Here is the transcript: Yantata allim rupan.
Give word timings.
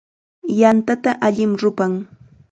Yantata 0.59 1.11
allim 1.27 1.51
rupan. 1.61 1.93